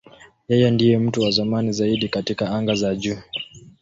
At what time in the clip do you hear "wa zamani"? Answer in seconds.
1.23-1.71